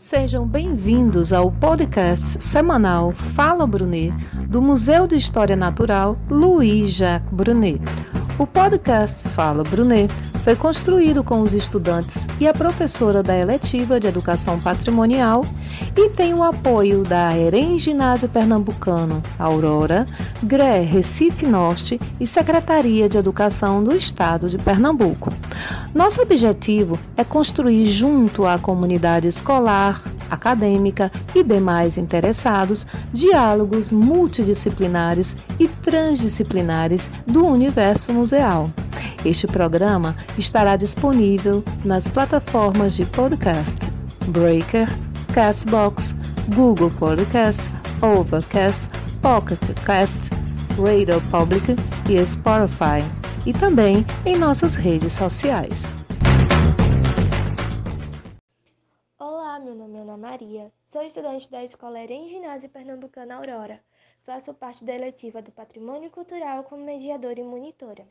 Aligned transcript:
Sejam 0.00 0.48
bem-vindos 0.48 1.30
ao 1.30 1.52
podcast 1.52 2.42
semanal 2.42 3.12
Fala 3.12 3.66
Brunet, 3.66 4.10
do 4.48 4.62
Museu 4.62 5.06
de 5.06 5.14
História 5.14 5.54
Natural 5.54 6.16
Louis 6.30 6.90
Jacques 6.90 7.30
Brunet. 7.30 7.78
O 8.40 8.46
podcast 8.46 9.28
Fala 9.28 9.62
Brunet 9.62 10.10
foi 10.42 10.56
construído 10.56 11.22
com 11.22 11.42
os 11.42 11.52
estudantes 11.52 12.26
e 12.40 12.48
a 12.48 12.54
professora 12.54 13.22
da 13.22 13.36
eletiva 13.36 14.00
de 14.00 14.06
Educação 14.06 14.58
Patrimonial 14.58 15.44
e 15.94 16.08
tem 16.08 16.32
o 16.32 16.42
apoio 16.42 17.02
da 17.02 17.36
EREM 17.36 17.78
Ginásio 17.78 18.30
Pernambucano, 18.30 19.22
Aurora, 19.38 20.06
GRE 20.42 20.80
Recife 20.86 21.44
Norte 21.44 22.00
e 22.18 22.26
Secretaria 22.26 23.10
de 23.10 23.18
Educação 23.18 23.84
do 23.84 23.94
Estado 23.94 24.48
de 24.48 24.56
Pernambuco. 24.56 25.30
Nosso 25.94 26.22
objetivo 26.22 26.98
é 27.18 27.24
construir 27.24 27.84
junto 27.84 28.46
à 28.46 28.58
comunidade 28.58 29.28
escolar, 29.28 30.02
acadêmica 30.30 31.10
e 31.34 31.42
demais 31.42 31.96
interessados 31.96 32.86
diálogos 33.12 33.92
multidisciplinares 33.92 35.36
e 35.58 35.68
transdisciplinares 35.68 37.10
do 37.26 37.46
universo 37.46 38.12
museal. 38.12 38.70
Este 39.24 39.46
programa 39.46 40.16
estará 40.38 40.76
disponível 40.76 41.62
nas 41.84 42.08
plataformas 42.08 42.94
de 42.94 43.04
podcast 43.04 43.78
Breaker, 44.28 44.88
Castbox, 45.34 46.14
Google 46.54 46.90
Podcast, 46.90 47.70
Overcast, 48.00 48.90
Pocket 49.20 49.60
Cast, 49.84 50.30
Radio 50.78 51.20
Public 51.30 51.76
e 52.08 52.26
Spotify, 52.26 53.04
e 53.44 53.52
também 53.52 54.04
em 54.24 54.36
nossas 54.36 54.74
redes 54.74 55.12
sociais. 55.12 55.88
Maria, 60.20 60.70
sou 60.84 61.02
estudante 61.02 61.50
da 61.50 61.64
Escola 61.64 61.98
Erem 61.98 62.28
Ginásio 62.28 62.68
Pernambucana 62.68 63.36
Aurora. 63.36 63.82
Faço 64.22 64.52
parte 64.52 64.84
da 64.84 64.94
eletiva 64.94 65.40
do 65.40 65.50
Patrimônio 65.50 66.10
Cultural 66.10 66.62
como 66.64 66.84
mediadora 66.84 67.40
e 67.40 67.42
monitora. 67.42 68.06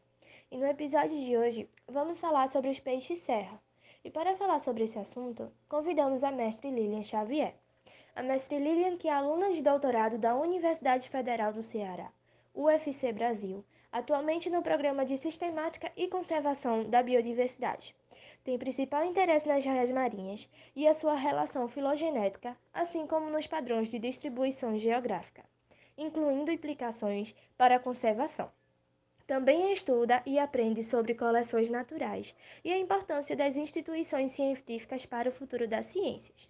E 0.50 0.58
no 0.58 0.66
episódio 0.66 1.16
de 1.16 1.38
hoje 1.38 1.70
vamos 1.88 2.18
falar 2.18 2.50
sobre 2.50 2.72
os 2.72 2.80
peixes 2.80 3.20
serra. 3.20 3.62
E 4.04 4.10
para 4.10 4.36
falar 4.36 4.60
sobre 4.60 4.86
esse 4.86 4.98
assunto, 4.98 5.54
convidamos 5.70 6.24
a 6.24 6.32
mestre 6.32 6.72
Lilian 6.72 7.04
Xavier. 7.04 7.54
A 8.16 8.24
mestre 8.24 8.58
Lilian, 8.58 8.98
que 8.98 9.08
é 9.08 9.14
aluna 9.14 9.52
de 9.52 9.62
doutorado 9.62 10.18
da 10.18 10.36
Universidade 10.36 11.08
Federal 11.08 11.54
do 11.54 11.62
Ceará, 11.62 12.12
UFC 12.56 13.14
Brasil, 13.14 13.64
atualmente 13.92 14.50
no 14.50 14.64
programa 14.64 15.06
de 15.06 15.16
Sistemática 15.16 15.92
e 15.96 16.08
Conservação 16.08 16.90
da 16.90 17.04
Biodiversidade. 17.04 17.96
Tem 18.44 18.58
principal 18.58 19.04
interesse 19.04 19.48
nas 19.48 19.66
raias 19.66 19.92
marinhas 19.92 20.50
e 20.76 20.88
a 20.88 20.94
sua 20.94 21.14
relação 21.14 21.68
filogenética, 21.68 22.58
assim 22.74 23.06
como 23.06 23.30
nos 23.30 23.46
padrões 23.46 23.90
de 23.90 24.00
distribuição 24.00 24.78
geográfica, 24.78 25.44
incluindo 25.98 26.52
implicações 26.52 27.36
para 27.58 27.76
a 27.76 27.80
conservação. 27.80 28.50
Também 29.28 29.72
estuda 29.72 30.24
e 30.26 30.40
aprende 30.40 30.82
sobre 30.82 31.14
coleções 31.14 31.70
naturais 31.70 32.36
e 32.64 32.74
a 32.74 32.78
importância 32.80 33.36
das 33.36 33.58
instituições 33.58 34.32
científicas 34.32 35.06
para 35.06 35.30
o 35.30 35.32
futuro 35.32 35.68
das 35.68 35.86
ciências. 35.86 36.50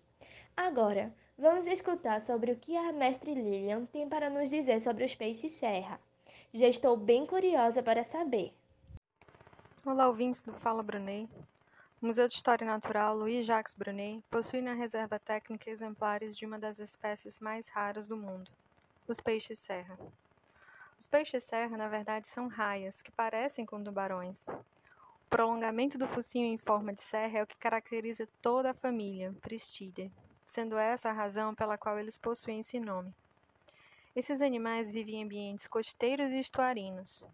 Agora, 0.56 1.14
vamos 1.38 1.68
escutar 1.68 2.22
sobre 2.22 2.54
o 2.54 2.56
que 2.56 2.78
a 2.78 2.94
mestre 2.94 3.34
Lilian 3.34 3.86
tem 3.86 4.08
para 4.08 4.30
nos 4.30 4.50
dizer 4.50 4.80
sobre 4.80 5.04
os 5.04 5.14
peixes 5.14 5.52
serra. 5.52 6.00
Já 6.54 6.68
estou 6.68 6.96
bem 6.96 7.26
curiosa 7.26 7.84
para 7.84 8.04
saber. 8.04 8.54
Olá, 9.86 10.08
ouvintes 10.08 10.42
do 10.42 10.54
Fala 10.54 10.82
Brunet. 10.82 11.30
O 12.02 12.06
Museu 12.06 12.30
de 12.30 12.36
História 12.36 12.66
Natural 12.66 13.14
Louis 13.14 13.46
Jacques 13.46 13.76
Brunet 13.76 14.24
possui 14.32 14.62
na 14.62 14.72
reserva 14.72 15.20
técnica 15.20 15.70
exemplares 15.70 16.38
de 16.38 16.46
uma 16.46 16.58
das 16.58 16.80
espécies 16.80 17.38
mais 17.40 17.68
raras 17.68 18.08
do 18.08 18.16
mundo, 18.16 18.50
os 19.06 19.20
peixes 19.20 19.60
serra. 19.60 20.00
Os 20.98 21.08
peixes-serra, 21.08 21.76
na 21.76 21.90
verdade, 21.90 22.26
são 22.26 22.48
raias, 22.48 23.02
que 23.02 23.12
parecem 23.12 23.66
com 23.66 23.84
tubarões. 23.84 24.48
O 24.48 25.30
prolongamento 25.30 25.98
do 25.98 26.08
focinho 26.08 26.46
em 26.46 26.58
forma 26.58 26.94
de 26.94 27.04
serra 27.04 27.40
é 27.40 27.44
o 27.44 27.48
que 27.48 27.58
caracteriza 27.58 28.30
toda 28.42 28.72
a 28.72 28.74
família 28.74 29.36
Pristidae, 29.42 30.10
sendo 30.46 30.78
essa 30.78 31.10
a 31.10 31.14
razão 31.14 31.54
pela 31.54 31.78
qual 31.78 32.00
eles 32.00 32.18
possuem 32.18 32.62
esse 32.62 32.80
nome. 32.80 33.14
Esses 34.16 34.42
animais 34.42 34.90
vivem 34.90 35.16
em 35.16 35.24
ambientes 35.26 35.68
costeiros 35.68 36.32
e 36.32 36.40
estuarinos. 36.40 37.26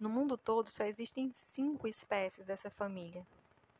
No 0.00 0.08
mundo 0.08 0.38
todo 0.38 0.70
só 0.70 0.84
existem 0.84 1.30
cinco 1.34 1.86
espécies 1.86 2.46
dessa 2.46 2.70
família. 2.70 3.26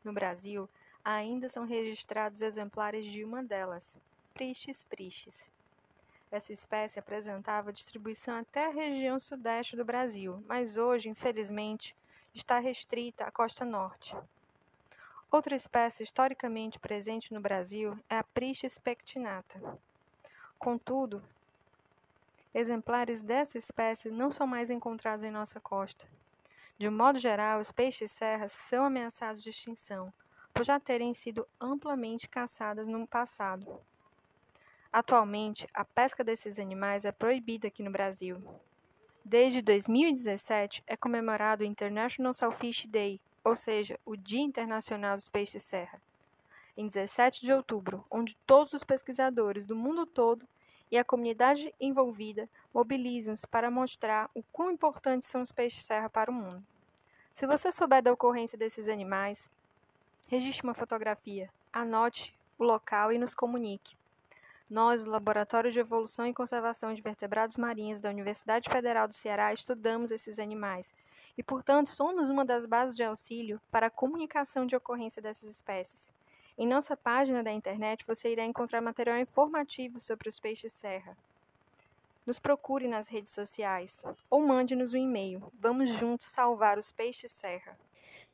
No 0.06 0.12
Brasil, 0.12 0.70
ainda 1.04 1.48
são 1.48 1.66
registrados 1.66 2.40
exemplares 2.40 3.04
de 3.04 3.24
uma 3.24 3.42
delas, 3.42 3.98
Pristis 4.32 4.84
pristis. 4.84 5.50
Essa 6.30 6.52
espécie 6.52 7.00
apresentava 7.00 7.72
distribuição 7.72 8.38
até 8.38 8.66
a 8.66 8.70
região 8.70 9.18
sudeste 9.18 9.74
do 9.74 9.84
Brasil, 9.84 10.40
mas 10.46 10.76
hoje, 10.76 11.08
infelizmente, 11.08 11.96
está 12.32 12.60
restrita 12.60 13.24
à 13.24 13.32
costa 13.32 13.64
norte. 13.64 14.16
Outra 15.28 15.56
espécie 15.56 16.04
historicamente 16.04 16.78
presente 16.78 17.34
no 17.34 17.40
Brasil 17.40 17.98
é 18.08 18.18
a 18.18 18.22
Pristis 18.22 18.78
pectinata. 18.78 19.60
Contudo, 20.56 21.20
exemplares 22.54 23.22
dessa 23.22 23.58
espécie 23.58 24.08
não 24.08 24.30
são 24.30 24.46
mais 24.46 24.70
encontrados 24.70 25.24
em 25.24 25.32
nossa 25.32 25.58
costa. 25.58 26.06
De 26.78 26.88
um 26.88 26.92
modo 26.92 27.18
geral, 27.18 27.58
os 27.58 27.72
peixes 27.72 28.10
serras 28.12 28.52
são 28.52 28.84
ameaçados 28.84 29.42
de 29.42 29.48
extinção, 29.48 30.12
por 30.52 30.62
já 30.62 30.78
terem 30.78 31.14
sido 31.14 31.46
amplamente 31.58 32.28
caçadas 32.28 32.86
no 32.86 33.06
passado. 33.06 33.80
Atualmente, 34.92 35.66
a 35.72 35.84
pesca 35.84 36.22
desses 36.22 36.58
animais 36.58 37.04
é 37.04 37.12
proibida 37.12 37.68
aqui 37.68 37.82
no 37.82 37.90
Brasil. 37.90 38.42
Desde 39.24 39.62
2017 39.62 40.84
é 40.86 40.96
comemorado 40.96 41.64
o 41.64 41.66
International 41.66 42.32
Saltfish 42.32 42.86
Day, 42.86 43.20
ou 43.42 43.56
seja, 43.56 43.98
o 44.04 44.14
Dia 44.14 44.40
Internacional 44.42 45.16
dos 45.16 45.28
Peixes 45.28 45.62
Serra, 45.62 46.00
em 46.76 46.86
17 46.86 47.40
de 47.40 47.52
outubro, 47.52 48.04
onde 48.10 48.36
todos 48.46 48.72
os 48.74 48.84
pesquisadores 48.84 49.66
do 49.66 49.74
mundo 49.74 50.04
todo 50.04 50.46
e 50.90 50.98
a 50.98 51.04
comunidade 51.04 51.74
envolvida 51.80 52.48
mobilizam-se 52.72 53.46
para 53.46 53.70
mostrar 53.70 54.30
o 54.34 54.42
quão 54.52 54.70
importantes 54.70 55.28
são 55.28 55.42
os 55.42 55.52
peixes 55.52 55.84
serra 55.84 56.08
para 56.08 56.30
o 56.30 56.34
mundo. 56.34 56.64
Se 57.32 57.46
você 57.46 57.70
souber 57.70 58.02
da 58.02 58.12
ocorrência 58.12 58.56
desses 58.56 58.88
animais, 58.88 59.50
registre 60.28 60.66
uma 60.66 60.74
fotografia, 60.74 61.50
anote 61.72 62.34
o 62.58 62.64
local 62.64 63.12
e 63.12 63.18
nos 63.18 63.34
comunique. 63.34 63.96
Nós, 64.68 65.04
do 65.04 65.10
Laboratório 65.10 65.70
de 65.70 65.78
Evolução 65.78 66.26
e 66.26 66.34
Conservação 66.34 66.92
de 66.92 67.00
Vertebrados 67.00 67.56
Marinhos 67.56 68.00
da 68.00 68.10
Universidade 68.10 68.68
Federal 68.68 69.06
do 69.06 69.14
Ceará, 69.14 69.52
estudamos 69.52 70.10
esses 70.10 70.38
animais 70.38 70.92
e, 71.38 71.42
portanto, 71.42 71.88
somos 71.88 72.28
uma 72.28 72.44
das 72.44 72.66
bases 72.66 72.96
de 72.96 73.04
auxílio 73.04 73.60
para 73.70 73.86
a 73.86 73.90
comunicação 73.90 74.66
de 74.66 74.74
ocorrência 74.74 75.22
dessas 75.22 75.50
espécies. 75.50 76.12
Em 76.58 76.66
nossa 76.66 76.96
página 76.96 77.42
da 77.42 77.52
internet 77.52 78.06
você 78.06 78.32
irá 78.32 78.42
encontrar 78.44 78.80
material 78.80 79.18
informativo 79.18 80.00
sobre 80.00 80.26
os 80.28 80.40
peixes 80.40 80.72
serra. 80.72 81.14
Nos 82.24 82.38
procure 82.38 82.88
nas 82.88 83.08
redes 83.08 83.30
sociais 83.30 84.02
ou 84.30 84.40
mande-nos 84.40 84.94
um 84.94 84.96
e-mail. 84.96 85.52
Vamos 85.60 85.90
juntos 85.90 86.26
salvar 86.26 86.78
os 86.78 86.90
peixes 86.90 87.30
serra. 87.30 87.78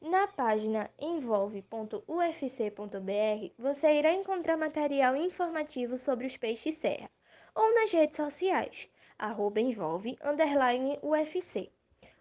Na 0.01 0.29
página 0.29 0.89
envolve.ufc.br 0.99 3.53
você 3.59 3.99
irá 3.99 4.13
encontrar 4.13 4.57
material 4.57 5.17
informativo 5.17 5.99
sobre 5.99 6.27
os 6.27 6.37
peixes 6.37 6.77
serra, 6.77 7.11
ou 7.55 7.75
nas 7.75 7.93
redes 7.93 8.17
sociais, 8.17 8.89
arroba 9.19 9.61
envolve, 9.61 10.17
underline 10.25 10.99
UFC, 11.03 11.71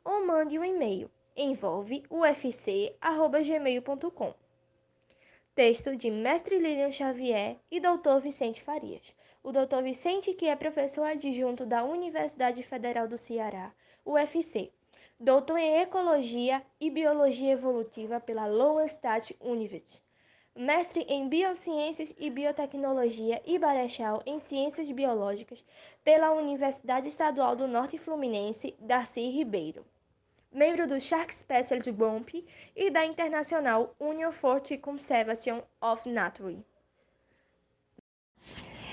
ou 0.03 0.25
mande 0.25 0.59
um 0.59 0.65
e-mail, 0.65 1.09
envolveufc.gmail.com. 1.35 4.33
Texto 5.53 5.97
de 5.97 6.09
Mestre 6.09 6.57
Lilian 6.57 6.91
Xavier 6.91 7.57
e 7.69 7.77
Dr. 7.77 8.21
Vicente 8.23 8.63
Farias. 8.63 9.13
O 9.43 9.51
Dr. 9.51 9.83
Vicente, 9.83 10.33
que 10.33 10.47
é 10.47 10.55
professor 10.55 11.03
adjunto 11.03 11.65
da 11.65 11.83
Universidade 11.83 12.63
Federal 12.63 13.05
do 13.05 13.17
Ceará, 13.17 13.73
UFC, 14.05 14.71
doutor 15.19 15.57
em 15.57 15.81
Ecologia 15.81 16.63
e 16.79 16.89
Biologia 16.89 17.51
Evolutiva 17.51 18.17
pela 18.21 18.47
Lowenstadt 18.47 19.35
University, 19.41 20.01
mestre 20.55 21.01
em 21.01 21.27
Biociências 21.27 22.15
e 22.17 22.29
Biotecnologia 22.29 23.41
e 23.45 23.59
Barechal 23.59 24.23
em 24.25 24.39
Ciências 24.39 24.89
Biológicas 24.89 25.65
pela 26.01 26.31
Universidade 26.31 27.09
Estadual 27.09 27.57
do 27.57 27.67
Norte 27.67 27.97
Fluminense, 27.97 28.73
Darcy 28.79 29.29
Ribeiro. 29.29 29.85
Membro 30.53 30.85
do 30.85 30.99
Shark 30.99 31.33
Special 31.33 31.79
de 31.79 31.93
BOMP 31.93 32.43
e 32.75 32.91
da 32.91 33.05
Internacional 33.05 33.95
Union 33.97 34.33
for 34.33 34.59
the 34.59 34.75
Conservation 34.75 35.61
of 35.81 36.09
Nature. 36.09 36.57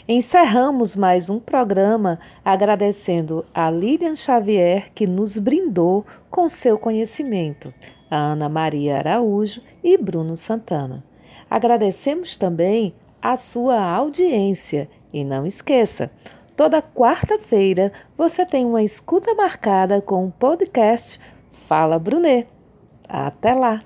Encerramos 0.07 0.95
mais 0.95 1.29
um 1.29 1.41
programa 1.41 2.21
agradecendo 2.45 3.45
a 3.53 3.69
Lilian 3.71 4.15
Xavier, 4.15 4.93
que 4.95 5.05
nos 5.05 5.37
brindou 5.37 6.07
com 6.31 6.49
seu 6.49 6.79
conhecimento, 6.79 7.75
a 8.09 8.17
Ana 8.17 8.49
Maria 8.49 8.99
Araújo 8.99 9.61
e 9.83 9.99
Bruno 9.99 10.37
Santana. 10.37 11.05
Agradecemos 11.51 12.37
também 12.37 12.95
a 13.21 13.37
sua 13.37 13.83
audiência. 13.83 14.89
E 15.13 15.25
não 15.25 15.45
esqueça, 15.45 16.09
toda 16.57 16.81
quarta-feira 16.81 17.93
você 18.17 18.47
tem 18.47 18.65
uma 18.65 18.85
escuta 18.85 19.35
marcada 19.35 20.01
com 20.01 20.25
o 20.25 20.31
podcast 20.31 21.19
Fala 21.69 21.99
Brunet. 21.99 22.49
Até 23.06 23.53
lá! 23.53 23.82